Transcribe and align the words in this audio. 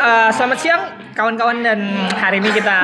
eh, 0.00 0.30
selamat 0.30 0.58
siang 0.58 0.82
kawan-kawan 1.12 1.60
dan 1.60 1.80
hari 2.10 2.40
ini 2.40 2.50
kita 2.50 2.78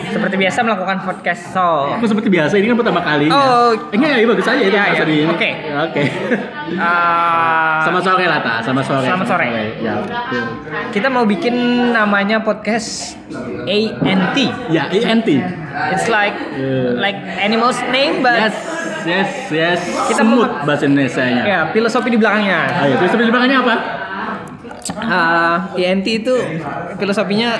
seperti 0.00 0.36
biasa 0.38 0.62
melakukan 0.62 1.02
podcast 1.02 1.52
so 1.52 1.92
Aku 1.92 2.06
seperti 2.06 2.30
biasa 2.30 2.56
ini 2.56 2.70
kan 2.70 2.78
pertama 2.78 3.02
kali. 3.02 3.26
Oh. 3.28 3.74
eh, 3.74 3.92
enggak 3.92 4.10
ya 4.14 4.24
bagus 4.24 4.46
aja 4.46 4.56
itu 4.56 4.70
Iya, 4.70 4.84
iya. 4.86 5.02
di 5.02 5.14
ini. 5.18 5.28
Oke. 5.28 5.50
Oke. 5.90 6.02
eh, 6.72 7.76
sama 7.82 8.00
sore 8.00 8.24
lah 8.24 8.40
ta, 8.40 8.54
sama 8.62 8.80
sore. 8.80 9.04
Selamat 9.04 9.26
sore. 9.28 9.48
Ya. 9.76 9.94
betul. 10.00 10.44
kita 10.90 11.08
mau 11.08 11.24
bikin 11.24 11.54
namanya 11.92 12.40
podcast 12.40 13.18
ANT. 13.66 14.36
Ya, 14.70 14.88
ENT. 14.88 15.28
It's 15.92 16.08
like 16.08 16.36
Yeah. 16.54 16.96
like 16.96 17.18
animals 17.38 17.76
name 17.88 18.20
but 18.20 18.36
Yes, 18.40 18.56
yes, 19.04 19.30
yes. 19.50 19.80
Kita 20.06 20.22
Semut 20.22 20.48
bahasa 20.64 20.84
Indonesia-nya. 20.84 21.42
ya 21.42 21.60
filosofi 21.72 22.08
di 22.08 22.16
belakangnya. 22.16 22.60
Ayo, 22.78 22.94
terus 22.96 23.16
di 23.18 23.28
belakangnya 23.28 23.58
apa? 23.60 23.74
Eh, 24.80 25.56
ENT 25.76 26.06
itu 26.24 26.34
filosofinya 26.96 27.52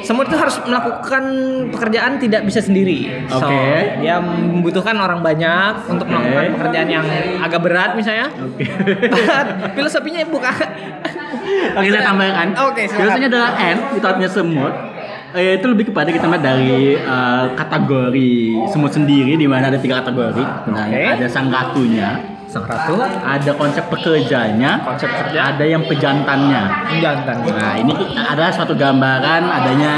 semut 0.00 0.26
itu 0.26 0.36
harus 0.40 0.56
melakukan 0.66 1.24
pekerjaan 1.70 2.16
tidak 2.18 2.42
bisa 2.48 2.64
sendiri. 2.64 3.28
So, 3.28 3.44
Oke. 3.44 4.00
dia 4.02 4.18
membutuhkan 4.18 4.96
orang 4.98 5.20
banyak 5.20 5.84
untuk 5.86 6.08
Oke. 6.08 6.16
melakukan 6.16 6.58
pekerjaan 6.58 6.88
yang 6.90 7.06
agak 7.38 7.60
berat 7.60 7.90
misalnya. 7.94 8.32
Oke. 8.34 8.64
But 9.12 9.48
filosofinya 9.78 10.24
bukan. 10.26 10.54
Oke, 11.76 11.88
saya 11.92 12.02
tambahkan. 12.02 12.48
Oke, 12.72 12.82
silakan. 12.88 13.04
Biasanya 13.04 13.28
adalah 13.30 13.50
ant, 13.60 13.80
itu 13.94 14.04
artinya 14.04 14.30
semut. 14.30 14.74
Eh, 15.34 15.58
itu 15.58 15.66
lebih 15.66 15.90
kepada 15.90 16.14
kita 16.14 16.30
melihat 16.30 16.44
dari 16.54 16.94
eh, 16.94 17.44
kategori 17.58 18.32
semut 18.70 18.94
sendiri 18.94 19.34
di 19.34 19.46
mana 19.50 19.66
ada 19.70 19.78
tiga 19.78 20.02
kategori. 20.02 20.42
Sebenarnya 20.66 20.98
Oke. 20.98 21.14
ada 21.18 21.26
sang 21.26 21.50
ratunya, 21.50 22.33
Sang 22.54 22.62
ratu 22.64 22.94
ada 23.02 23.50
konsep 23.58 23.82
pekerjanya, 23.90 24.78
Konsep 24.86 25.10
kerja. 25.10 25.50
ada 25.50 25.64
yang 25.66 25.82
pejantannya. 25.82 26.62
jantan. 27.02 27.42
Nah, 27.42 27.74
ini 27.74 27.90
ada 28.14 28.46
suatu 28.48 28.78
gambaran 28.78 29.42
adanya 29.42 29.92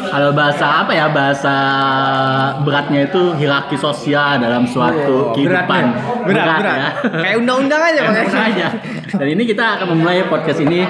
kalau 0.00 0.34
bahasa 0.34 0.82
apa 0.82 0.90
ya 0.90 1.06
bahasa 1.06 1.54
beratnya 2.62 3.06
itu 3.06 3.30
hierarki 3.34 3.76
sosial 3.76 4.42
dalam 4.42 4.66
suatu 4.66 5.30
Wow, 5.30 5.34
kehidupan 5.38 5.84
beratnya. 6.26 6.26
Berat, 6.26 6.58
berat. 6.58 6.76
ya. 6.76 6.88
Kayak 7.22 7.36
undang-undang 7.38 7.82
aja 7.84 8.00
aja. 8.42 8.68
Dan 9.14 9.26
ini 9.28 9.42
kita 9.44 9.78
akan 9.78 9.86
memulai 9.94 10.26
podcast 10.26 10.58
ini 10.58 10.82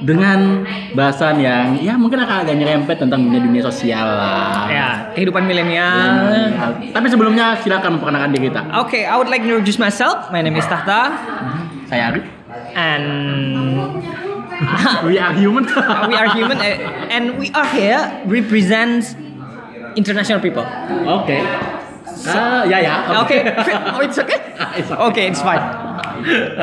dengan 0.00 0.64
bahasan 0.96 1.40
yang 1.40 1.76
ya 1.80 1.94
mungkin 1.96 2.20
akan 2.24 2.48
agak 2.48 2.56
nyerempet 2.56 2.96
tentang 3.00 3.20
dunia 3.20 3.40
dunia 3.44 3.62
sosial 3.64 4.04
lah. 4.04 4.64
Ya, 4.68 4.88
kehidupan 5.12 5.44
milenial. 5.44 6.28
Ya. 6.32 6.66
Tapi 6.92 7.06
sebelumnya 7.12 7.56
silakan 7.60 8.00
memperkenalkan 8.00 8.30
diri 8.32 8.48
kita. 8.48 8.60
Okay, 8.88 9.04
I 9.04 9.14
would 9.20 9.28
like 9.28 9.44
to 9.44 9.50
introduce 9.52 9.76
myself. 9.76 10.32
My 10.32 10.40
name 10.40 10.56
is 10.56 10.64
Tahta 10.64 11.12
Saya 11.88 12.12
Arif. 12.12 12.24
and 12.74 13.06
We 15.04 15.16
are 15.16 15.32
human. 15.32 15.64
we 16.10 16.14
are 16.14 16.28
human 16.36 16.60
eh, 16.60 16.76
and 17.08 17.40
we 17.40 17.48
are 17.56 17.64
here 17.72 18.00
represents 18.28 19.16
international 19.96 20.40
people. 20.44 20.64
Oke. 21.08 21.40
Ah, 22.28 22.68
ya 22.68 22.78
ya. 22.84 23.24
Okay. 23.24 23.40
Oh, 23.96 24.04
it's 24.04 24.20
okay. 24.20 24.36
Okay. 24.76 24.84
Okay, 24.92 25.24
it's 25.32 25.40
fine. 25.40 25.64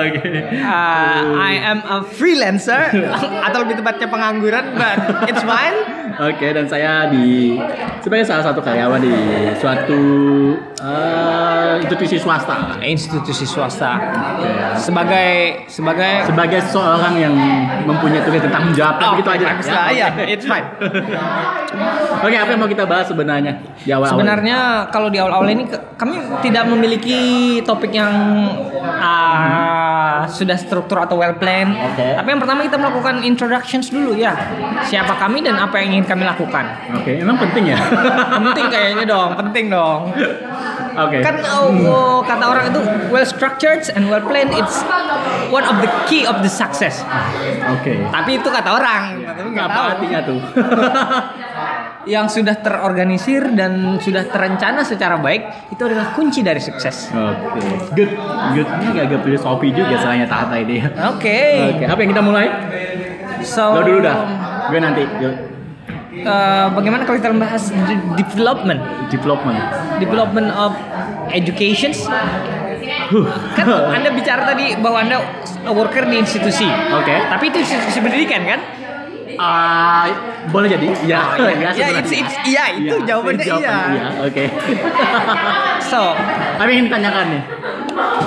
Oke. 0.07 0.31
Uh, 0.57 1.21
I 1.37 1.53
am 1.61 1.79
a 1.85 1.97
freelancer 2.05 2.93
atau 3.47 3.57
lebih 3.65 3.81
tepatnya 3.81 4.07
pengangguran, 4.09 4.65
but 4.77 4.97
it's 5.29 5.43
fine. 5.43 5.77
Oke, 6.17 6.49
dan 6.49 6.65
saya 6.65 7.13
di 7.13 7.61
sebagai 8.01 8.25
salah 8.25 8.41
satu 8.49 8.57
karyawan 8.65 8.97
di 8.97 9.13
suatu 9.61 10.01
eh, 10.81 11.36
institusi 11.81 12.17
swasta. 12.17 12.77
Institusi 12.81 13.45
swasta 13.45 13.91
sebagai 14.77 15.65
sebagai 15.67 16.29
Sebagai 16.29 16.59
seorang 16.69 17.13
yang 17.17 17.33
mempunyai 17.87 18.21
tugas 18.21 18.45
tanggung 18.47 18.75
jawab, 18.75 18.99
Oh, 19.01 19.09
begitu 19.17 19.29
aja. 19.33 19.45
lah, 19.57 19.89
ya, 19.93 20.07
it's 20.27 20.45
fine. 20.45 20.65
Oke, 22.25 22.33
apa 22.33 22.49
yang 22.49 22.61
mau 22.61 22.69
kita 22.69 22.85
bahas 22.89 23.07
sebenarnya 23.07 23.61
di 23.81 23.91
awal? 23.93 24.09
Sebenarnya 24.09 24.89
kalau 24.89 25.07
di 25.07 25.17
awal-awal 25.21 25.47
ini 25.53 25.69
kami 25.95 26.17
tidak 26.41 26.65
memiliki 26.65 27.19
topik 27.61 27.93
yang 27.93 28.11
ah, 28.97 30.25
sudah 30.25 30.57
struktur 30.57 30.97
atau 30.97 31.19
well 31.19 31.35
planned. 31.37 31.73
Oke. 31.93 32.17
Tapi 32.17 32.27
yang 32.27 32.41
pertama 32.41 32.65
kita 32.65 32.77
melakukan 32.79 33.21
introductions 33.21 33.93
dulu 33.93 34.17
ya. 34.17 34.33
Siapa 34.83 35.15
kami 35.17 35.45
dan 35.45 35.57
apa 35.61 35.77
yang 35.81 35.99
ingin 35.99 36.05
kami 36.09 36.23
lakukan. 36.25 36.65
Oke, 36.97 37.21
emang 37.21 37.37
penting 37.37 37.73
ya? 37.73 37.77
penting 38.41 38.65
kayaknya 38.69 39.05
dong, 39.05 39.29
penting 39.37 39.65
dong. 39.69 39.99
Oke. 40.97 41.21
Kan 41.21 41.45
oh, 41.45 41.69
oh, 41.85 42.17
kata 42.25 42.45
orang 42.49 42.73
itu 42.73 42.81
well 43.13 43.21
structured 43.21 43.85
and 43.93 44.09
well 44.09 44.21
planned 44.25 44.49
it's 44.49 44.81
one 45.53 45.61
of 45.61 45.77
the 45.77 45.89
key 46.09 46.25
of 46.25 46.41
the 46.41 46.49
success. 46.49 47.05
Oke. 47.77 47.93
Tapi 48.09 48.41
itu 48.41 48.49
kata 48.49 48.69
orang. 48.73 49.21
Tapi 49.21 49.49
nggak 49.53 49.69
tahu. 49.69 49.85
artinya 49.93 50.19
tuh? 50.25 50.39
Yang 52.17 52.39
sudah 52.39 52.55
terorganisir 52.63 53.51
dan 53.53 53.99
sudah 53.99 54.25
terencana 54.25 54.81
secara 54.81 55.19
baik 55.19 55.69
itu 55.75 55.81
adalah 55.85 56.15
kunci 56.17 56.41
dari 56.41 56.57
sukses. 56.57 57.13
Oke. 57.13 57.61
Good. 57.93 58.11
Good. 58.57 58.67
Ini 58.89 58.97
agak 59.05 59.21
filosofi 59.21 59.69
juga 59.69 60.01
soalnya 60.01 60.25
Tata 60.25 60.57
ini. 60.57 60.81
Oke. 61.13 61.77
Oke, 61.77 61.83
apa 61.85 61.99
yang 62.01 62.09
kita 62.15 62.23
mulai? 62.25 62.47
So 63.45 63.77
Lo 63.77 63.85
dulu 63.85 64.01
dah. 64.01 64.17
Gue 64.73 64.79
nanti. 64.81 65.03
Eh, 66.17 66.65
bagaimana 66.73 67.05
kalau 67.05 67.21
kita 67.21 67.29
membahas 67.29 67.69
de- 67.69 68.05
development, 68.17 68.81
Development. 69.13 69.61
Development 69.99 70.49
of 70.51 70.71
education? 71.31 71.91
Kan 73.55 73.65
Anda 73.67 74.09
bicara 74.11 74.47
tadi 74.47 74.75
bahwa 74.79 74.97
Anda 75.03 75.17
worker 75.67 76.07
di 76.07 76.17
institusi. 76.19 76.67
Oke. 76.67 77.15
Tapi 77.27 77.43
itu 77.49 77.57
institusi 77.61 77.99
pendidikan 77.99 78.41
kan? 78.43 78.59
Ah, 79.37 80.09
boleh 80.49 80.67
jadi. 80.71 80.87
Ya, 81.11 81.21
Ya, 81.77 81.87
it's- 81.93 82.09
it's- 82.09 82.41
iya, 82.47 82.73
itu 82.73 82.95
jawabannya 83.05 83.45
iya. 83.45 83.77
Oke. 84.25 84.45
So, 85.91 86.17
Apa 86.57 86.67
yang 86.67 86.89
ditanyakan 86.89 87.25
nih? 87.37 87.43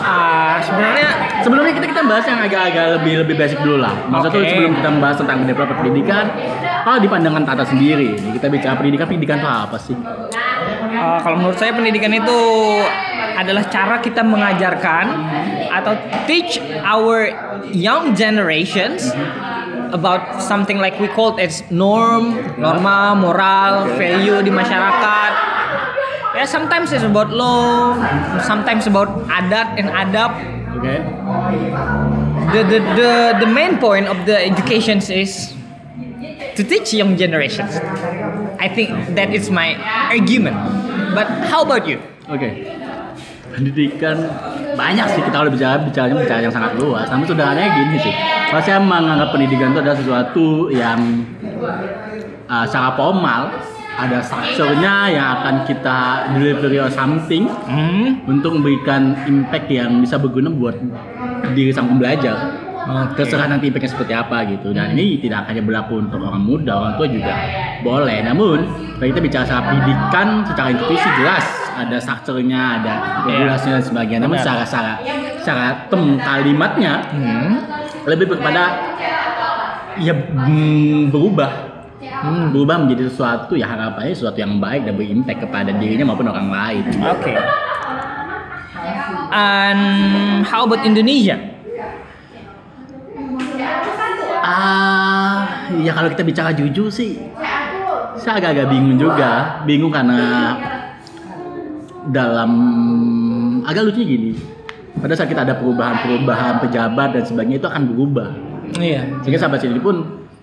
ah, 0.00 0.56
sebenarnya 0.62 1.09
Sebelumnya 1.41 1.72
kita 1.72 1.86
kita 1.88 2.03
bahas 2.04 2.25
yang 2.28 2.41
agak-agak 2.41 3.00
lebih 3.00 3.14
lebih 3.25 3.34
basic 3.41 3.59
dulu 3.64 3.80
lah. 3.80 3.97
Maksudnya 4.06 4.41
Oke. 4.44 4.50
sebelum 4.53 4.72
kita 4.76 4.88
membahas 4.92 5.16
tentang 5.19 5.36
pendidikan, 5.72 6.25
kalau 6.84 6.98
di 7.00 7.09
pandangan 7.09 7.42
Tata 7.48 7.64
sendiri, 7.64 8.12
kita 8.36 8.47
bicara 8.53 8.76
pendidikan, 8.76 9.09
pendidikan 9.09 9.36
itu 9.41 9.48
apa 9.48 9.76
sih? 9.80 9.97
Uh, 10.80 11.18
kalau 11.20 11.36
menurut 11.36 11.60
saya 11.60 11.76
pendidikan 11.76 12.08
itu 12.16 12.41
adalah 13.36 13.68
cara 13.68 14.00
kita 14.00 14.24
mengajarkan 14.24 15.04
atau 15.68 15.92
teach 16.24 16.56
our 16.84 17.28
young 17.68 18.16
generations 18.16 19.12
about 19.92 20.41
something 20.41 20.80
like 20.80 20.96
we 20.98 21.08
call 21.12 21.36
as 21.36 21.62
norm, 21.68 22.36
norma, 22.56 23.12
moral, 23.12 23.92
value 24.00 24.41
di 24.41 24.48
masyarakat. 24.48 25.32
Ya, 26.30 26.46
sometimes 26.46 26.94
it's 26.94 27.04
about 27.04 27.28
law, 27.28 27.98
sometimes 28.41 28.86
about 28.86 29.10
adat 29.28 29.76
and 29.76 29.91
adab. 29.92 30.32
Oke. 30.78 30.97
The 32.50 32.60
the 32.66 32.78
the 32.97 33.10
the 33.44 33.50
main 33.50 33.78
point 33.82 34.06
of 34.08 34.24
the 34.24 34.38
education 34.38 35.02
is 35.02 35.52
to 36.54 36.62
teach 36.62 36.94
young 36.94 37.18
generations. 37.18 37.76
I 38.60 38.69
think 38.69 38.93
that 39.16 39.32
is 39.32 39.48
my 39.48 39.72
argument. 40.12 40.56
But 41.16 41.26
how 41.48 41.65
about 41.65 41.88
you? 41.88 41.97
Oke. 42.28 42.69
Pendidikan 43.50 44.31
banyak 44.78 45.06
sih 45.10 45.21
kita 45.26 45.34
kalau 45.34 45.50
bicara 45.50 45.82
bicaranya 45.82 46.16
bicara 46.22 46.41
yang 46.44 46.54
sangat 46.54 46.78
luas. 46.78 47.09
Namun 47.10 47.26
sederhananya 47.26 47.71
gini 47.75 47.97
sih. 47.98 48.15
Kalau 48.53 48.62
saya 48.62 48.78
menganggap 48.78 49.34
pendidikan 49.34 49.75
itu 49.75 49.81
adalah 49.82 49.98
sesuatu 49.98 50.47
yang 50.71 51.26
uh, 52.47 52.65
secara 52.69 52.94
formal 52.94 53.43
ada 54.00 54.22
strukturnya 54.22 55.12
yang 55.12 55.27
akan 55.41 55.54
kita 55.66 55.98
delivery 56.38 56.78
or 56.80 56.89
something 56.89 57.51
Hmm. 57.66 58.22
untuk 58.24 58.56
memberikan 58.56 59.18
impact 59.27 59.66
yang 59.68 60.01
bisa 60.01 60.16
berguna 60.16 60.48
buat 60.48 60.78
diri 61.53 61.74
sang 61.74 61.91
pembelajar. 61.91 62.69
Oke. 62.91 63.22
Terserah 63.22 63.47
nanti 63.47 63.71
impactnya 63.71 63.91
seperti 63.95 64.13
apa 64.13 64.37
gitu. 64.51 64.75
Dan 64.75 64.98
ini 64.98 65.22
tidak 65.22 65.47
hanya 65.47 65.63
berlaku 65.63 66.03
untuk 66.03 66.21
orang 66.21 66.42
muda, 66.42 66.72
orang 66.75 66.95
tua 66.98 67.07
juga 67.07 67.34
boleh. 67.87 68.19
Namun 68.27 68.59
kalau 68.98 69.09
kita 69.15 69.21
bicara 69.22 69.45
secara 69.47 69.63
pendidikan, 69.71 70.27
secara 70.45 70.69
institusi 70.75 71.09
jelas 71.22 71.47
ada 71.78 71.97
strukturnya, 72.03 72.63
ada 72.83 72.95
regulasinya 73.25 73.75
dan 73.78 73.87
sebagainya. 73.87 74.21
Namun 74.27 74.37
secara 74.42 74.63
secara 74.66 74.92
secara 75.41 75.65
tem 75.89 76.03
kalimatnya 76.21 76.92
Hmm. 77.10 77.53
lebih 78.04 78.37
kepada 78.37 78.63
ya 80.01 80.15
mm, 80.15 81.10
berubah 81.10 81.71
Hmm. 82.21 82.53
berubah 82.53 82.84
menjadi 82.84 83.09
sesuatu 83.09 83.57
ya 83.57 83.65
harapannya 83.65 84.13
sesuatu 84.13 84.37
yang 84.37 84.60
baik 84.60 84.84
dan 84.84 84.92
berimpact 84.92 85.41
kepada 85.41 85.72
dirinya 85.72 86.13
maupun 86.13 86.28
orang 86.28 86.53
lain. 86.53 86.84
Okay. 87.16 87.37
And 89.33 90.45
how 90.45 90.69
about 90.69 90.84
Indonesia? 90.84 91.49
Ah, 94.50 95.38
ya 95.72 95.92
kalau 95.92 96.08
kita 96.08 96.22
bicara 96.22 96.50
jujur 96.50 96.91
sih, 96.91 97.22
saya 98.16 98.34
agak-agak 98.36 98.66
bingung 98.68 98.98
juga. 98.98 99.62
Bingung 99.62 99.88
karena 99.88 100.58
dalam 102.06 102.50
agak 103.62 103.86
lucunya 103.86 104.06
gini. 104.08 104.30
Pada 104.92 105.14
saat 105.14 105.28
kita 105.28 105.47
ada 105.47 105.54
perubahan-perubahan 105.54 106.60
pejabat 106.60 107.08
dan 107.14 107.22
sebagainya 107.22 107.58
itu 107.58 107.68
akan 107.68 107.82
berubah. 107.86 108.28
Iya. 108.74 109.22
Sehingga 109.22 109.38
sahabat 109.38 109.62
sendiri 109.62 109.80
pun 109.80 109.97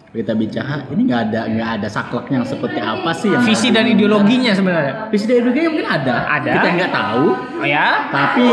kita 0.07 0.33
bicara 0.33 0.81
ini 0.89 1.05
nggak 1.05 1.21
ada 1.29 1.41
nggak 1.45 1.69
ada 1.77 1.87
sakleknya 1.87 2.41
yang 2.41 2.47
seperti 2.47 2.79
apa 2.81 3.11
sih 3.13 3.29
yang 3.29 3.43
Visi 3.43 3.69
dan 3.69 3.85
ideologinya 3.85 4.49
sebenarnya. 4.49 5.13
visi 5.13 5.29
dan 5.29 5.35
ideologinya 5.37 5.69
mungkin 5.69 5.89
ada 5.91 6.15
Ada. 6.31 6.51
kita 6.57 6.67
nggak 6.73 6.91
tahu 6.91 7.25
Oh 7.37 7.67
ya? 7.67 7.87
tapi 8.09 8.45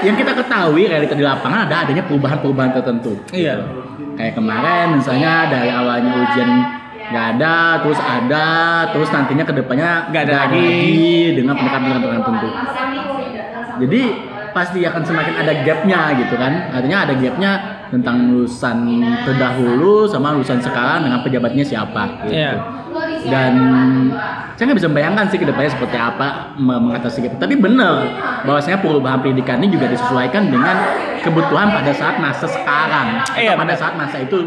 yang 0.00 0.16
kita 0.16 0.32
ketahui 0.32 0.88
realita 0.88 1.12
di 1.12 1.20
lapangan 1.20 1.68
ada 1.68 1.84
adanya 1.84 2.08
perubahan-perubahan 2.08 2.70
tertentu 2.72 3.20
Iya. 3.28 3.68
Kayak 4.14 4.34
kemarin 4.38 4.98
misalnya 4.98 5.50
dari 5.50 5.70
awalnya 5.70 6.10
ujian 6.14 6.50
nggak 7.04 7.26
ada 7.36 7.84
terus 7.84 8.00
ada 8.00 8.48
terus 8.90 9.08
nantinya 9.12 9.44
ke 9.44 9.52
depannya 9.52 10.08
Nggak 10.08 10.22
ada 10.24 10.34
lagi. 10.48 11.36
dengan 11.36 11.54
pendekatan-pendekatan 11.58 12.20
tertentu 12.24 12.48
jadi 13.84 14.02
pasti 14.54 14.78
akan 14.86 15.02
semakin 15.02 15.34
ada 15.34 15.52
gapnya 15.66 16.00
gitu 16.14 16.34
kan 16.38 16.52
artinya 16.70 16.98
ada 17.04 17.14
gapnya 17.18 17.52
tentang 17.90 18.30
lulusan 18.30 19.02
terdahulu 19.26 20.06
sama 20.06 20.34
lulusan 20.34 20.62
sekarang 20.62 21.06
dengan 21.06 21.20
pejabatnya 21.22 21.62
siapa 21.66 22.26
gitu. 22.26 22.34
Iya. 22.34 22.52
Dan 23.24 23.52
saya 24.54 24.64
nggak 24.68 24.78
bisa 24.78 24.88
membayangkan 24.88 25.24
sih 25.28 25.38
ke 25.38 25.46
depannya 25.46 25.72
seperti 25.72 25.96
apa 25.96 26.54
me- 26.54 26.78
mengatasi 26.78 27.24
gap 27.24 27.36
tapi 27.38 27.56
benar 27.56 28.04
bahwasanya 28.44 28.78
perubahan 28.78 29.18
pendidikan 29.18 29.58
ini 29.58 29.72
juga 29.72 29.88
disesuaikan 29.88 30.46
dengan 30.46 30.76
kebutuhan 31.20 31.72
pada 31.72 31.90
saat 31.90 32.20
masa 32.20 32.44
sekarang 32.44 33.24
atau 33.24 33.40
Iya, 33.40 33.56
pada 33.56 33.74
saat 33.74 33.94
masa 33.96 34.20
itu 34.20 34.44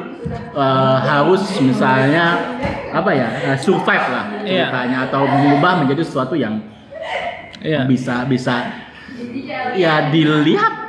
eh, 0.53 0.97
harus 0.99 1.41
misalnya 1.59 2.37
apa 2.93 3.09
ya 3.11 3.27
eh, 3.51 3.57
survive 3.57 4.05
lah 4.07 4.25
Iya. 4.41 4.69
ceritanya 4.69 4.97
atau 5.05 5.25
mengubah 5.25 5.83
menjadi 5.83 6.01
sesuatu 6.05 6.33
yang 6.33 6.61
Iya. 7.59 7.83
bisa 7.85 8.23
bisa 8.23 8.55
ya 9.73 10.07
dilihat 10.07 10.87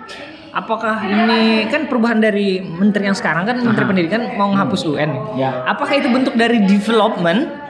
Apakah 0.48 1.04
ini 1.04 1.68
kan 1.70 1.86
perubahan 1.86 2.18
dari 2.18 2.58
menteri 2.58 3.06
yang 3.06 3.14
sekarang 3.14 3.46
kan 3.46 3.62
menteri 3.62 3.84
Aha. 3.84 3.90
pendidikan 3.94 4.20
mau 4.34 4.50
menghapus 4.50 4.90
UN? 4.90 5.38
Ya. 5.38 5.62
Apakah 5.62 5.94
itu 5.94 6.08
bentuk 6.10 6.34
dari 6.34 6.64
development? 6.64 7.67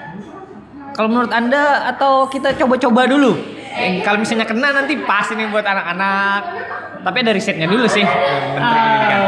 Kalau 0.98 1.14
menurut 1.14 1.30
anda 1.30 1.86
atau 1.94 2.26
kita 2.26 2.58
coba-coba 2.58 3.06
dulu? 3.06 3.38
Eh, 3.70 4.02
kalau 4.02 4.18
misalnya 4.18 4.42
kena 4.42 4.74
nanti 4.74 4.98
pas 5.06 5.30
ini 5.30 5.46
buat 5.46 5.62
anak-anak. 5.62 6.42
Tapi 7.06 7.16
ada 7.22 7.30
risetnya 7.30 7.70
dulu 7.70 7.86
sih. 7.86 8.02
Pendidikan. 8.02 9.22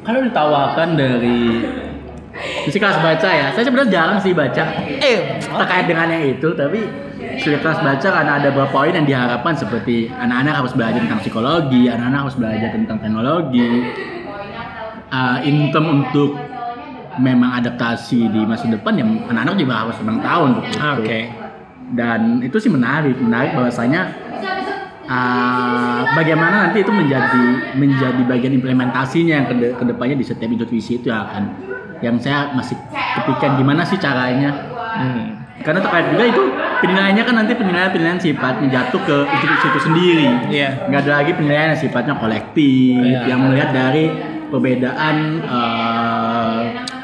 kalau 0.00 0.22
ditawarkan 0.26 0.88
dari 0.96 1.66
isi 2.66 2.78
kelas 2.80 2.98
baca 3.04 3.28
ya 3.30 3.52
saya 3.52 3.62
sebenarnya 3.68 3.90
jarang 3.92 4.18
sih 4.18 4.32
baca 4.32 4.64
Eh, 4.98 5.38
terkait 5.38 5.86
dengan 5.86 6.08
yang 6.08 6.24
itu 6.34 6.48
tapi 6.56 6.88
sudah 7.36 7.58
kelas 7.60 7.78
baca 7.84 8.08
karena 8.08 8.32
ada 8.40 8.48
beberapa 8.50 8.72
poin 8.72 8.90
yang 8.96 9.04
diharapkan 9.04 9.54
seperti 9.54 10.08
anak-anak 10.08 10.64
harus 10.64 10.72
belajar 10.72 11.04
tentang 11.04 11.20
psikologi 11.20 11.92
anak-anak 11.92 12.20
harus 12.26 12.36
belajar 12.40 12.68
tentang 12.72 12.98
teknologi 12.98 13.70
uh, 15.12 15.38
in 15.44 15.68
term 15.68 16.00
untuk 16.00 16.38
memang 17.16 17.58
adaptasi 17.58 18.28
di 18.28 18.40
masa 18.44 18.68
depan 18.68 18.94
yang 18.94 19.08
anak-anak 19.26 19.56
juga 19.56 19.74
harus 19.82 19.96
memang 19.98 20.18
tahu 20.20 20.42
untuk 20.46 20.64
itu 20.64 20.78
Oke. 20.78 21.20
dan 21.92 22.38
itu 22.38 22.56
sih 22.56 22.70
menarik 22.70 23.18
menarik 23.18 23.50
bahwasanya 23.52 24.14
uh, 25.06 26.00
bagaimana 26.14 26.68
nanti 26.68 26.82
itu 26.82 26.92
menjadi 26.92 27.44
menjadi 27.74 28.22
bagian 28.24 28.52
implementasinya 28.54 29.34
yang 29.34 29.46
kede, 29.48 29.74
ke 29.74 29.84
depannya 29.84 30.16
di 30.16 30.24
setiap 30.24 30.46
institusi 30.46 30.98
itu 30.98 31.10
akan 31.10 31.50
yang 32.00 32.16
saya 32.16 32.54
masih 32.54 32.78
kepikiran 33.16 33.58
gimana 33.58 33.82
sih 33.82 33.98
caranya 33.98 34.70
Hmm. 34.90 35.38
karena 35.62 35.80
terkait 35.80 36.10
juga 36.10 36.24
itu 36.26 36.42
penilaiannya 36.82 37.22
kan 37.22 37.34
nanti 37.36 37.54
penilaian 37.54 37.88
penilaian 37.88 38.18
sifatnya 38.18 38.66
jatuh 38.68 38.98
ke 38.98 39.16
institusi 39.22 39.66
itu 39.70 39.80
sendiri 39.80 40.28
Iya. 40.50 40.68
nggak 40.90 41.00
ada 41.06 41.12
lagi 41.22 41.32
penilaian 41.32 41.72
yang 41.72 41.80
sifatnya 41.80 42.18
kolektif 42.18 42.98
Iya. 42.98 43.30
yang 43.30 43.38
melihat 43.38 43.70
dari 43.70 44.10
perbedaan 44.50 45.16
eh, 45.40 45.99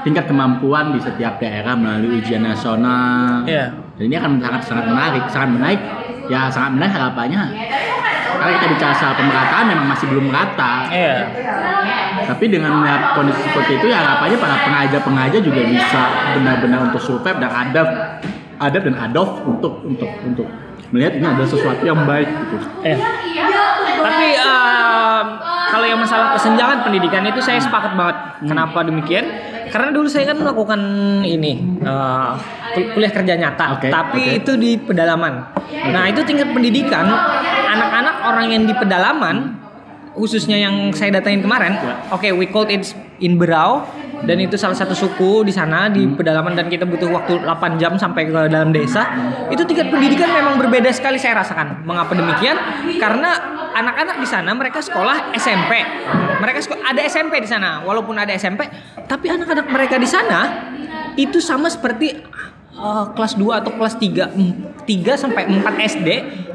tingkat 0.07 0.31
kemampuan 0.31 0.95
di 0.95 1.03
setiap 1.03 1.43
daerah 1.43 1.75
melalui 1.75 2.23
ujian 2.23 2.47
nasional 2.47 3.43
Iya. 3.43 3.75
dan 3.99 4.03
ini 4.07 4.15
akan 4.15 4.39
sangat 4.39 4.63
sangat 4.63 4.85
menarik 4.87 5.25
sangat 5.27 5.51
menarik 5.59 5.81
ya 6.31 6.47
sangat 6.47 6.79
menarik 6.79 6.95
harapannya 6.95 7.43
karena 8.39 8.53
kita 8.63 8.67
bicara 8.79 8.95
soal 8.95 9.15
pemerataan 9.19 9.65
memang 9.67 9.87
masih 9.91 10.07
belum 10.07 10.31
merata 10.31 10.87
Iya. 10.95 11.17
tapi 12.23 12.45
dengan 12.47 12.79
melihat 12.79 13.19
kondisi 13.19 13.51
seperti 13.51 13.83
itu 13.83 13.87
ya 13.91 13.99
harapannya 13.99 14.39
para 14.39 14.57
pengajar-pengajar 14.63 15.41
juga 15.43 15.61
bisa 15.67 16.03
benar-benar 16.39 16.81
untuk 16.87 17.03
survive 17.03 17.43
dan 17.43 17.51
adab 17.51 17.89
adab 18.63 18.83
dan 18.87 18.95
adopt 18.95 19.43
untuk 19.43 19.83
untuk 19.83 20.11
untuk 20.23 20.47
melihat 20.95 21.19
ini 21.19 21.27
adalah 21.27 21.51
sesuatu 21.51 21.83
yang 21.83 22.07
baik 22.07 22.31
gitu. 22.31 22.57
Eh. 22.87 22.95
Tapi 23.97 24.27
em, 24.39 25.27
kalau 25.67 25.87
yang 25.87 25.99
masalah 25.99 26.39
kesenjangan 26.39 26.87
pendidikan 26.87 27.27
itu 27.27 27.43
saya 27.43 27.59
sepakat 27.59 27.99
banget. 27.99 28.17
Kenapa 28.47 28.87
demikian? 28.87 29.27
Karena 29.67 29.91
dulu 29.91 30.07
saya 30.07 30.31
kan 30.31 30.39
melakukan 30.39 30.81
ini 31.21 31.53
eh, 31.79 32.31
kul- 32.73 32.91
kuliah 32.93 33.11
kerja 33.11 33.35
nyata, 33.35 33.65
Oke, 33.75 33.89
tapi 33.89 34.23
oke. 34.25 34.39
itu 34.39 34.53
di 34.55 34.71
pedalaman. 34.77 35.33
Nah 35.87 36.07
itu 36.07 36.23
tingkat 36.23 36.51
pendidikan 36.51 37.07
anak-anak 37.67 38.17
orang 38.25 38.47
yang 38.49 38.63
di 38.63 38.73
pedalaman, 38.73 39.59
khususnya 40.13 40.57
yang 40.57 40.91
saya 40.91 41.15
datain 41.15 41.41
kemarin, 41.41 41.75
Ya. 41.75 41.95
oke 42.09 42.29
we 42.33 42.47
called 42.47 42.69
it 42.69 42.87
in 43.19 43.37
Berau 43.37 43.85
dan 44.25 44.37
itu 44.39 44.57
salah 44.57 44.73
satu 44.73 44.95
suku 44.95 45.45
di 45.45 45.53
sana 45.53 45.91
di 45.91 46.03
Hmm. 46.03 46.17
pedalaman 46.17 46.55
dan 46.55 46.67
kita 46.67 46.87
butuh 46.87 47.11
waktu 47.11 47.43
8 47.43 47.77
jam 47.77 47.93
sampai 47.95 48.25
ke 48.25 48.33
dalam 48.33 48.71
desa. 48.71 49.05
Itu 49.49 49.63
tingkat 49.63 49.91
pendidikan 49.91 50.31
memang 50.31 50.57
berbeda 50.57 50.89
sekali 50.89 51.21
saya 51.21 51.37
rasakan. 51.37 51.85
Mengapa 51.85 52.15
demikian? 52.15 52.57
Karena 52.97 53.37
anak-anak 53.73 54.17
di 54.17 54.29
sana 54.29 54.51
mereka 54.51 54.81
sekolah 54.81 55.35
SMP. 55.35 55.85
Mereka 56.37 56.59
seko- 56.61 56.81
ada 56.81 57.01
SMP 57.03 57.41
di 57.41 57.49
sana, 57.49 57.83
walaupun 57.83 58.17
ada 58.17 58.33
SMP, 58.33 58.65
tapi 59.05 59.29
anak-anak 59.29 59.67
mereka 59.69 59.97
di 59.97 60.09
sana 60.09 60.73
itu 61.15 61.41
sama 61.41 61.69
seperti 61.69 62.17
uh, 62.77 63.09
kelas 63.13 63.37
2 63.37 63.61
atau 63.61 63.73
kelas 63.73 63.97
3 63.97 64.33
3 64.85 65.17
sampai 65.17 65.49
4 65.49 65.65
SD 65.89 66.09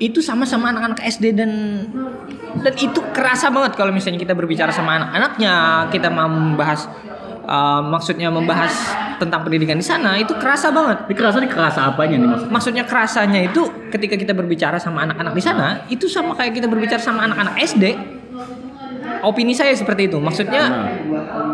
itu 0.00 0.24
sama-sama 0.24 0.72
anak-anak 0.72 1.04
SD 1.12 1.36
dan 1.36 1.52
dan 2.64 2.74
itu 2.80 3.04
kerasa 3.12 3.52
banget 3.52 3.76
kalau 3.76 3.92
misalnya 3.92 4.16
kita 4.16 4.32
berbicara 4.32 4.72
sama 4.72 4.96
anak-anaknya 4.96 5.86
kita 5.92 6.08
mau 6.08 6.24
membahas 6.24 6.88
uh, 7.44 7.84
maksudnya 7.84 8.32
membahas 8.32 8.72
tentang 9.20 9.44
pendidikan 9.44 9.76
di 9.76 9.84
sana 9.84 10.16
itu 10.16 10.32
kerasa 10.40 10.72
banget. 10.72 11.04
Ini 11.04 11.14
kerasa 11.14 11.36
ini 11.44 11.52
kerasa 11.52 11.80
apanya 11.92 12.16
nih 12.16 12.28
maksudnya? 12.32 12.52
maksudnya 12.52 12.84
kerasanya 12.88 13.40
itu 13.44 13.62
ketika 13.92 14.16
kita 14.16 14.32
berbicara 14.32 14.80
sama 14.80 15.04
anak-anak 15.04 15.36
di 15.36 15.42
sana 15.44 15.84
itu 15.92 16.08
sama 16.08 16.32
kayak 16.32 16.56
kita 16.56 16.66
berbicara 16.66 16.98
sama 16.98 17.28
anak-anak 17.28 17.60
SD 17.60 17.84
opini 19.22 19.52
saya 19.52 19.76
seperti 19.76 20.08
itu. 20.08 20.18
Maksudnya 20.18 20.64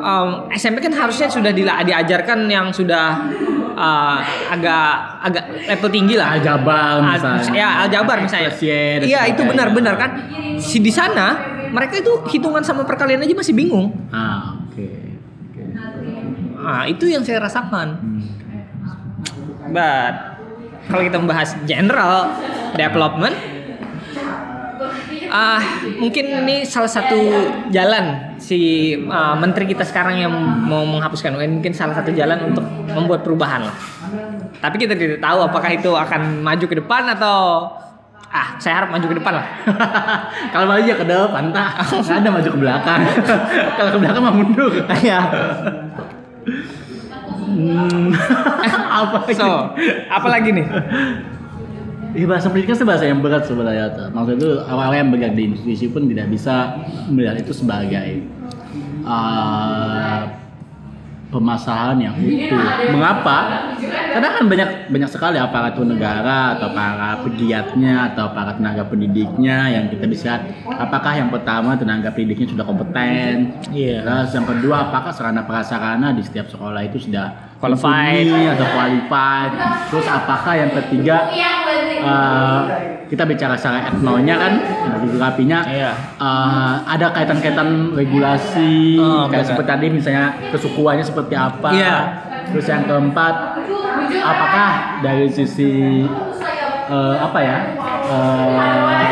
um, 0.03 0.47
SMP 0.55 0.83
kan 0.83 0.95
harusnya 0.95 1.27
sudah 1.27 1.51
diajarkan 1.53 2.47
yang 2.47 2.71
sudah 2.71 3.27
uh, 3.77 4.19
agak 4.51 4.89
agak 5.23 5.45
level 5.69 5.91
tinggi 5.93 6.15
lah 6.17 6.35
Aljabar 6.35 6.99
Al- 6.99 7.13
misalnya. 7.13 7.53
ya 7.53 7.69
aljabar 7.85 8.17
misalnya. 8.19 8.51
Iya 9.05 9.21
itu 9.31 9.45
benar-benar 9.45 9.95
kan. 9.95 10.11
Si 10.57 10.81
di 10.81 10.91
sana 10.91 11.37
mereka 11.69 12.01
itu 12.01 12.25
hitungan 12.33 12.65
sama 12.65 12.83
perkalian 12.83 13.21
aja 13.21 13.37
masih 13.37 13.53
bingung. 13.53 13.93
Ah, 14.09 14.57
oke. 14.65 14.89
Oke. 15.53 15.63
Nah 16.57 16.89
itu 16.89 17.05
yang 17.07 17.21
saya 17.21 17.45
rasakan. 17.45 17.89
Hmm. 18.01 18.23
But 19.71 20.15
kalau 20.87 21.03
kita 21.03 21.19
membahas 21.19 21.59
general 21.67 22.31
development, 22.75 23.35
ah 25.31 25.63
mungkin 25.99 26.45
ini 26.45 26.67
salah 26.67 26.91
satu 26.91 27.19
jalan 27.71 28.37
si 28.37 28.93
ah, 29.09 29.35
menteri 29.37 29.71
kita 29.71 29.83
sekarang 29.83 30.21
yang 30.21 30.33
mau 30.67 30.85
menghapuskan 30.85 31.35
UN 31.37 31.61
mungkin 31.61 31.73
salah 31.73 31.95
satu 31.97 32.13
jalan 32.13 32.53
untuk 32.53 32.65
membuat 32.93 33.27
perubahan 33.27 33.67
lah. 33.67 33.77
Tapi 34.61 34.77
kita 34.81 34.97
tidak 34.97 35.21
tahu 35.21 35.39
apakah 35.45 35.71
itu 35.73 35.91
akan 35.93 36.41
maju 36.41 36.65
ke 36.65 36.77
depan 36.79 37.03
atau 37.13 37.69
ah 38.33 38.59
saya 38.59 38.83
harap 38.83 38.91
maju 38.93 39.07
ke 39.07 39.17
depan 39.17 39.33
lah. 39.39 39.47
Kalau 40.53 40.67
maju 40.69 40.83
ya 40.83 40.97
ke 40.99 41.07
depan, 41.07 41.43
tak. 41.55 41.71
Nggak 42.05 42.19
ada 42.21 42.31
maju 42.31 42.49
ke 42.49 42.59
belakang. 42.59 43.01
Kalau 43.79 43.91
ke 43.95 43.99
belakang 44.03 44.23
mah 44.23 44.35
mundur. 44.35 44.73
Iya. 44.91 45.21
Hmm. 47.47 48.11
apa 48.91 49.17
lagi? 49.23 49.39
So, 49.39 49.49
apa 50.11 50.29
lagi 50.29 50.51
nih? 50.53 50.67
Iya 52.17 52.27
bahasa 52.27 52.49
pendidikan 52.49 52.77
itu 52.81 52.87
bahasa 52.89 53.05
yang 53.05 53.21
berat 53.21 53.45
sebenarnya. 53.45 54.09
Maksud 54.09 54.35
itu 54.41 54.51
awalnya 54.65 54.99
yang 55.05 55.11
bergerak 55.13 55.35
di 55.37 55.43
institusi 55.53 55.87
pun 55.93 56.09
tidak 56.09 56.27
bisa 56.33 56.81
melihat 57.13 57.37
itu 57.37 57.53
sebagai 57.53 58.25
uh, 59.05 60.25
permasalahan 61.29 62.09
yang 62.09 62.15
utuh. 62.17 62.67
Mengapa? 62.97 63.39
Karena 64.17 64.29
kan 64.33 64.45
banyak 64.49 64.71
banyak 64.89 65.11
sekali 65.13 65.37
aparatur 65.37 65.85
negara 65.85 66.57
atau 66.57 66.73
para 66.73 67.21
pegiatnya 67.21 68.15
atau 68.15 68.33
para 68.33 68.57
tenaga 68.57 68.89
pendidiknya 68.89 69.77
yang 69.77 69.85
kita 69.93 70.09
bisa 70.09 70.41
lihat 70.41 70.43
apakah 70.81 71.13
yang 71.13 71.29
pertama 71.29 71.77
tenaga 71.77 72.09
pendidiknya 72.17 72.49
sudah 72.49 72.65
kompeten. 72.65 73.53
Iya. 73.69 74.01
Terus 74.07 74.31
yang 74.33 74.47
kedua 74.49 74.89
apakah 74.89 75.13
sarana 75.13 75.45
prasarana 75.45 76.17
di 76.17 76.25
setiap 76.25 76.49
sekolah 76.49 76.81
itu 76.89 77.11
sudah 77.11 77.47
Qualified. 77.57 78.29
atau 78.53 78.69
qualified. 78.69 79.53
Terus 79.89 80.07
apakah 80.09 80.55
yang 80.61 80.71
ketiga 80.77 81.33
uh, 82.03 82.63
kita 83.07 83.23
bicara 83.23 83.55
secara 83.55 83.87
etnonya 83.87 84.35
kan, 84.35 84.53
geografinya 84.99 85.63
Iya. 85.63 85.93
eh, 86.19 86.75
ada 86.91 87.15
kaitan-kaitan 87.15 87.95
regulasi 87.95 88.99
Oh, 88.99 89.31
kayak 89.31 89.47
seperti 89.47 89.71
tadi 89.71 89.87
misalnya 89.95 90.35
kesukuannya 90.51 91.07
seperti 91.07 91.39
apa. 91.39 91.71
Iya. 91.71 91.97
Terus 92.51 92.67
yang 92.67 92.83
keempat, 92.83 93.35
apakah 94.11 94.71
dari 95.07 95.31
sisi 95.31 96.03
eh, 96.91 97.17
apa 97.23 97.39
ya? 97.39 97.59
eh, 98.11 99.07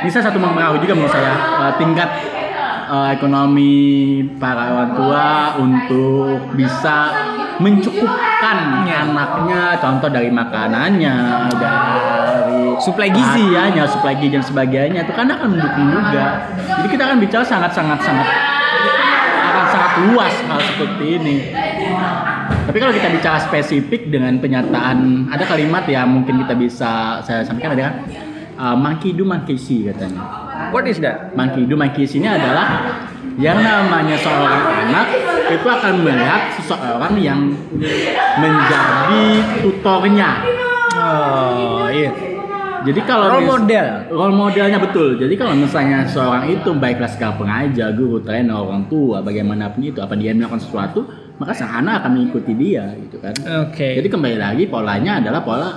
bisa 0.00 0.20
satu 0.20 0.36
mempengaruhi 0.36 0.80
juga 0.80 0.94
menurut 0.96 1.12
saya 1.12 1.32
eh, 1.60 1.72
tingkat 1.76 2.08
eh, 2.88 3.08
ekonomi 3.12 3.76
para 4.36 4.72
orang 4.72 4.90
tua 4.96 5.26
untuk 5.60 6.56
bisa 6.56 6.96
mencukupkan 7.58 8.56
Iya. 8.84 9.06
anaknya 9.06 9.62
contoh 9.78 10.08
dari 10.08 10.28
makanannya 10.28 11.14
dari 11.54 12.62
Suplai 12.74 13.08
gizi. 13.08 13.54
ya 13.54 13.86
suplai 13.86 14.18
gizi 14.18 14.34
dan 14.34 14.42
sebagainya 14.42 15.06
itu 15.06 15.12
kan 15.14 15.30
akan 15.30 15.48
mendukung 15.48 15.86
juga 15.88 16.50
jadi 16.58 16.88
kita 16.90 17.02
akan 17.04 17.18
bicara 17.18 17.44
sangat 17.46 17.70
sangat 17.70 18.02
sangat 18.02 18.26
akan 19.44 19.64
sangat 19.70 19.92
luas 20.04 20.34
hal 20.44 20.60
seperti 20.74 21.04
ini 21.16 21.36
tapi 22.64 22.76
kalau 22.76 22.92
kita 22.92 23.08
bicara 23.08 23.38
spesifik 23.38 24.10
dengan 24.10 24.36
penyataan 24.36 25.30
ada 25.30 25.44
kalimat 25.46 25.86
yang 25.86 26.10
mungkin 26.10 26.42
kita 26.42 26.54
bisa 26.54 27.22
saya 27.22 27.46
sampaikan 27.46 27.78
ada 27.78 27.82
kan 27.86 27.94
uh, 28.58 28.76
monkey 28.76 29.14
do 29.14 29.22
monkey 29.22 29.54
see 29.54 29.86
katanya 29.86 30.20
What 30.74 30.90
is 30.90 30.98
that? 30.98 31.30
monkey 31.32 31.64
do 31.64 31.78
monkey 31.78 32.02
see 32.04 32.18
ini 32.18 32.26
adalah 32.26 32.66
yang 33.34 33.58
namanya 33.58 34.16
seorang 34.18 34.62
anak 34.86 35.06
itu 35.50 35.66
akan 35.66 35.94
melihat 36.06 36.42
seseorang 36.56 37.14
yang 37.18 37.40
menjadi 38.38 39.24
tutornya 39.60 40.30
Oh 40.94 41.90
iya. 41.90 42.10
jadi 42.86 43.00
kalau 43.02 43.26
Role 43.32 43.48
model. 43.48 43.86
role 44.12 44.36
modelnya 44.36 44.78
betul. 44.78 45.16
Jadi 45.18 45.34
kalau 45.34 45.56
misalnya 45.56 46.06
seorang 46.06 46.46
itu 46.48 46.70
baiklah 46.76 47.10
sekarang 47.10 47.40
pengajar, 47.40 47.96
guru, 47.96 48.20
trainer, 48.20 48.54
orang 48.54 48.86
tua, 48.92 49.24
bagaimanapun 49.24 49.80
itu, 49.82 49.98
apa 50.04 50.14
dia 50.14 50.36
melakukan 50.36 50.60
sesuatu, 50.62 51.08
maka 51.40 51.50
sang 51.56 51.82
anak 51.82 52.04
akan 52.04 52.10
mengikuti 52.14 52.52
dia, 52.54 52.92
gitu 53.00 53.18
kan. 53.24 53.34
Oke. 53.66 53.98
Jadi 53.98 54.08
kembali 54.08 54.36
lagi 54.36 54.64
polanya 54.68 55.18
adalah 55.18 55.40
pola 55.42 55.68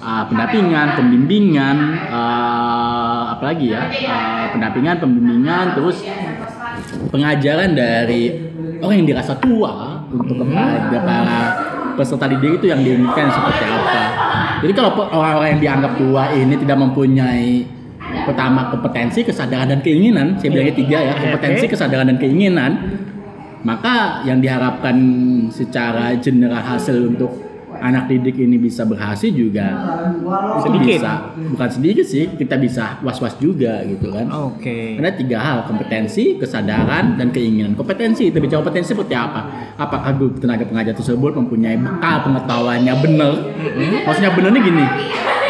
uh, 0.00 0.24
pendampingan, 0.28 0.86
pembimbingan, 1.00 1.76
uh, 2.12 3.34
apalagi 3.34 3.72
ya, 3.72 3.88
uh, 3.88 4.46
pendampingan, 4.52 4.96
pembimbingan, 5.00 5.66
terus 5.80 6.04
pengajaran 7.10 7.74
dari 7.74 8.32
orang 8.80 9.04
yang 9.04 9.08
dirasa 9.16 9.36
tua 9.38 10.04
untuk 10.10 10.42
kepada 10.42 10.98
para 11.02 11.40
peserta 11.94 12.26
didik 12.30 12.62
itu 12.62 12.66
yang 12.72 12.80
diinginkan 12.80 13.28
seperti 13.28 13.64
apa. 13.66 14.00
Jadi 14.60 14.72
kalau 14.76 14.90
orang-orang 15.10 15.56
yang 15.56 15.60
dianggap 15.60 15.92
tua 15.96 16.32
ini 16.32 16.54
tidak 16.56 16.78
mempunyai 16.80 17.64
pertama 18.24 18.72
kompetensi, 18.72 19.22
kesadaran 19.22 19.68
dan 19.68 19.80
keinginan, 19.80 20.36
saya 20.40 20.50
bilangnya 20.52 20.76
tiga 20.76 20.98
ya, 21.00 21.12
kompetensi, 21.16 21.64
kesadaran 21.70 22.06
dan 22.10 22.18
keinginan, 22.18 22.70
maka 23.64 24.24
yang 24.24 24.40
diharapkan 24.40 24.96
secara 25.52 26.16
general 26.16 26.60
hasil 26.64 27.12
untuk 27.16 27.49
anak 27.80 28.12
didik 28.12 28.36
ini 28.38 28.60
bisa 28.60 28.84
berhasil 28.84 29.32
juga. 29.32 29.66
Sedikit. 30.62 31.00
bisa. 31.00 31.12
Bukan 31.34 31.68
sedikit 31.72 32.06
sih 32.06 32.24
kita 32.36 32.60
bisa 32.60 33.00
was-was 33.00 33.34
juga 33.40 33.82
gitu 33.88 34.12
kan. 34.12 34.28
Oke. 34.30 35.00
ada 35.00 35.16
tiga 35.16 35.38
hal 35.40 35.58
kompetensi 35.64 36.36
kesadaran 36.36 37.16
dan 37.16 37.32
keinginan. 37.32 37.72
Kompetensi 37.74 38.28
itu 38.28 38.36
bicara 38.38 38.60
kompetensi 38.60 38.92
seperti 38.92 39.16
apa? 39.16 39.72
Apakah 39.80 40.12
guru 40.14 40.36
tenaga 40.36 40.68
pengajar 40.68 40.92
tersebut 40.92 41.32
mempunyai 41.32 41.80
bekal 41.80 42.28
pengetahuannya 42.28 42.94
benar? 43.00 43.32
Maksudnya 44.04 44.30
benar 44.36 44.50
nih 44.52 44.62
gini 44.62 44.86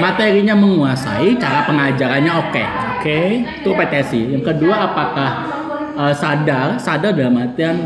materinya 0.00 0.54
menguasai 0.56 1.37
cara 1.37 1.68
pengajarannya 1.68 2.32
oke. 2.32 2.64
Oke. 3.00 3.20
itu 3.44 3.68
kompetensi. 3.68 4.20
Yang 4.32 4.42
kedua 4.54 4.75
apakah 4.90 5.30
eh, 5.96 6.14
sadar? 6.16 6.80
Sadar 6.80 7.12
dalam 7.12 7.37
artian 7.37 7.76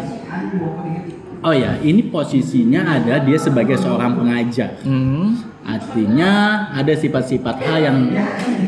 oh 1.45 1.53
ya 1.53 1.77
ini 1.79 2.09
posisinya 2.09 2.81
ada 2.83 3.21
dia 3.21 3.37
sebagai 3.37 3.77
seorang 3.77 4.17
pengajar 4.17 4.81
Hmm. 4.83 5.37
Artinya 5.65 6.31
ada 6.77 6.93
sifat-sifat 6.93 7.57
hal 7.65 7.79
yang 7.81 7.97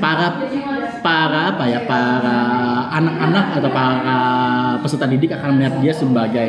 para 0.00 0.40
para 1.04 1.52
apa 1.52 1.68
ya 1.68 1.84
para 1.84 2.38
anak-anak 2.88 3.60
atau 3.60 3.68
para 3.68 4.18
peserta 4.80 5.04
didik 5.04 5.28
akan 5.28 5.60
melihat 5.60 5.76
dia 5.84 5.92
sebagai 5.92 6.48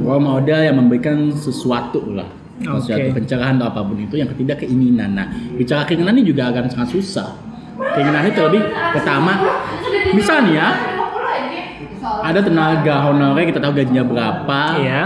role 0.00 0.24
model 0.24 0.64
yang 0.64 0.72
memberikan 0.72 1.28
sesuatu 1.30 2.00
lah. 2.16 2.24
Oke. 2.64 2.80
Sesuatu 2.80 3.12
pencerahan 3.12 3.60
atau 3.60 3.68
apa 3.68 3.84
pun 3.84 4.00
itu. 4.00 4.16
Yang 4.16 4.40
ketiga 4.40 4.56
keinginan. 4.56 5.12
Nah, 5.12 5.28
bicara 5.52 5.84
keinginan 5.84 6.16
ini 6.16 6.32
juga 6.32 6.48
akan 6.48 6.64
sangat 6.72 6.88
susah. 6.96 7.28
Keinginan 7.76 8.24
itu 8.24 8.40
lebih 8.48 8.62
pertama 8.96 9.36
misalnya 10.16 10.52
ya 10.56 10.68
ada 12.24 12.40
tenaga 12.40 12.94
honorer 13.04 13.44
kita 13.46 13.60
tahu 13.60 13.76
gajinya 13.76 14.00
berapa 14.02 14.60
Iya. 14.80 15.02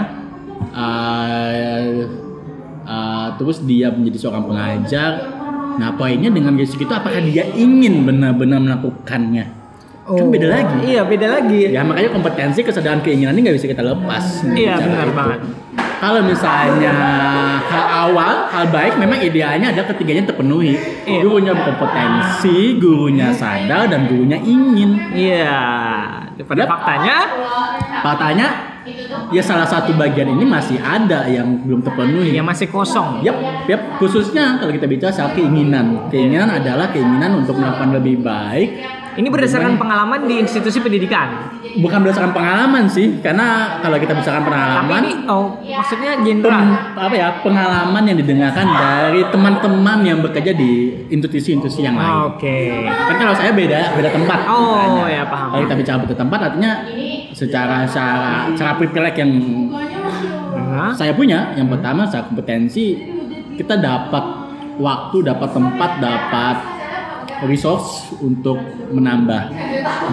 Uh, 0.71 1.83
uh, 2.87 3.27
terus 3.41 3.65
dia 3.67 3.91
menjadi 3.91 4.29
seorang 4.29 4.45
pengajar. 4.47 5.13
Nah, 5.73 5.97
poinnya 5.97 6.29
dengan 6.29 6.55
gaji 6.55 6.69
segitu 6.69 6.93
apakah 6.93 7.25
dia 7.25 7.49
ingin 7.57 8.05
benar-benar 8.05 8.61
melakukannya? 8.61 9.63
Kan 10.03 10.29
beda 10.35 10.47
lagi. 10.51 10.77
Iya, 10.93 11.03
beda 11.07 11.27
lagi. 11.31 11.73
Ya 11.73 11.81
makanya 11.87 12.11
kompetensi, 12.11 12.61
kesadaran, 12.67 13.01
keinginan 13.01 13.39
ini 13.39 13.49
nggak 13.49 13.57
bisa 13.57 13.69
kita 13.71 13.87
lepas. 13.87 14.45
Iya, 14.53 14.75
benar 14.83 15.07
itu. 15.09 15.15
banget. 15.17 15.41
Kalau 16.03 16.21
misalnya 16.27 16.95
hal 17.63 17.87
awal, 18.11 18.51
hal 18.51 18.67
baik 18.75 18.99
memang 18.99 19.23
idealnya 19.23 19.71
ada 19.71 19.87
ketiganya 19.87 20.27
terpenuhi. 20.35 20.75
Iya. 21.07 21.23
Gurunya 21.23 21.55
berkompetensi, 21.55 22.83
gurunya 22.83 23.31
sadar, 23.31 23.87
dan 23.87 24.11
gurunya 24.11 24.43
ingin. 24.43 24.99
Iya. 25.15 25.63
Pada 26.43 26.67
faktanya 26.67 27.17
Faktanya, 28.03 28.72
ya 29.33 29.43
salah 29.43 29.69
satu 29.69 29.95
bagian 29.95 30.35
ini 30.35 30.45
masih 30.45 30.79
ada 30.83 31.27
yang 31.31 31.63
belum 31.63 31.81
terpenuhi. 31.83 32.35
ya 32.35 32.43
masih 32.43 32.69
kosong. 32.69 33.23
Yap, 33.23 33.37
yap. 33.71 33.81
Khususnya 34.03 34.59
kalau 34.59 34.73
kita 34.75 34.87
bicara 34.91 35.13
soal 35.15 35.31
keinginan, 35.35 36.09
keinginan 36.11 36.51
adalah 36.51 36.91
keinginan 36.91 37.43
untuk 37.43 37.59
melakukan 37.59 37.95
lebih 37.95 38.21
baik. 38.23 39.03
Ini 39.13 39.29
berdasarkan 39.29 39.77
pengalaman 39.77 40.25
di 40.25 40.41
institusi 40.41 40.81
pendidikan. 40.81 41.53
Bukan 41.61 42.01
berdasarkan 42.01 42.33
pengalaman 42.33 42.89
sih, 42.89 43.21
karena 43.21 43.77
kalau 43.85 44.01
kita 44.01 44.17
bicarakan 44.17 44.41
Tapi 44.41 44.49
pengalaman, 44.49 45.01
ini 45.05 45.15
oh 45.29 45.47
maksudnya 45.61 46.13
general. 46.25 46.65
apa 46.97 47.13
ya 47.13 47.29
pengalaman 47.45 48.03
yang 48.09 48.17
didengarkan 48.17 48.67
dari 48.73 49.21
teman-teman 49.29 49.99
yang 50.01 50.19
bekerja 50.25 50.57
di 50.57 51.05
institusi-institusi 51.13 51.85
yang 51.85 52.01
lain. 52.01 52.33
Oke. 52.33 52.89
Kan 52.89 53.17
kalau 53.21 53.37
saya 53.37 53.53
beda 53.53 53.93
beda 54.01 54.11
tempat. 54.17 54.39
Oh, 54.49 54.81
makanya. 54.81 55.05
ya, 55.13 55.23
paham. 55.29 55.49
Kalau 55.53 55.63
kita 55.69 55.77
bicara 55.77 55.97
beda 56.01 56.17
tempat, 56.17 56.39
artinya 56.49 56.73
secara 57.33 57.85
secara 57.89 58.53
secara 58.53 58.73
privilege 58.79 59.19
yang 59.19 59.33
Hah? 60.73 60.93
saya 60.97 61.13
punya. 61.13 61.53
Yang 61.57 61.79
pertama 61.79 62.09
secara 62.09 62.25
kompetensi 62.29 62.97
kita 63.57 63.77
dapat 63.81 64.25
waktu 64.81 65.17
dapat 65.25 65.49
tempat 65.53 65.91
dapat 66.01 66.57
resource 67.45 68.15
untuk 68.23 68.57
menambah 68.93 69.53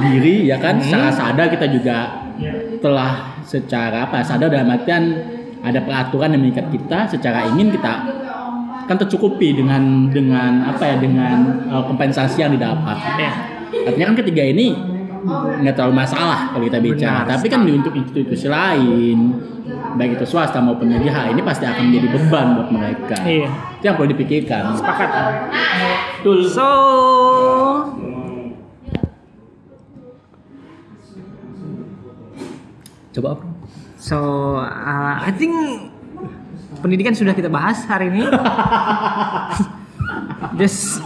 diri 0.03 0.49
ya 0.49 0.57
kan? 0.59 0.81
Secara 0.81 1.11
sadar 1.13 1.47
kita 1.51 1.67
juga 1.69 1.97
telah 2.79 3.39
secara 3.43 4.07
apa 4.07 4.23
sadar 4.23 4.47
dalam 4.51 4.71
artian 4.71 5.03
ada 5.59 5.79
peraturan 5.83 6.35
yang 6.35 6.41
mengikat 6.43 6.67
kita. 6.71 7.07
Secara 7.11 7.47
ingin 7.55 7.71
kita 7.75 7.93
kan 8.89 8.97
tercukupi 8.97 9.53
dengan 9.53 10.09
dengan 10.09 10.65
apa 10.65 10.81
ya 10.81 10.97
dengan 10.97 11.69
uh, 11.69 11.83
kompensasi 11.85 12.41
yang 12.41 12.51
didapat. 12.55 12.97
Ya. 13.21 13.31
artinya 13.85 14.11
kan 14.11 14.17
ketiga 14.25 14.43
ini 14.49 14.73
nggak 15.25 15.73
terlalu 15.73 15.95
masalah 15.95 16.51
kalau 16.51 16.63
kita 16.63 16.79
bicara 16.79 17.21
Benar 17.23 17.31
tapi 17.35 17.47
kan 17.47 17.59
untuk 17.65 17.93
institusi 17.93 18.47
lain 18.47 19.17
baik 19.95 20.17
itu 20.17 20.25
swasta 20.25 20.57
maupun 20.57 20.89
negara 20.89 21.29
ini 21.29 21.41
pasti 21.41 21.63
akan 21.63 21.83
menjadi 21.87 22.07
beban 22.13 22.47
buat 22.55 22.69
mereka 22.71 23.17
Iya. 23.21 23.49
itu 23.77 23.83
yang 23.83 23.95
perlu 23.95 24.09
dipikirkan 24.11 24.63
Sepakat. 24.73 25.09
betul 26.19 26.39
So 26.47 26.69
coba 33.09 33.27
apa 33.35 33.45
so 33.97 34.17
uh, 34.57 35.15
I 35.19 35.31
think 35.33 35.53
pendidikan 36.79 37.11
sudah 37.11 37.35
kita 37.35 37.51
bahas 37.51 37.83
hari 37.83 38.07
ini. 38.07 38.23
Just 40.55 41.03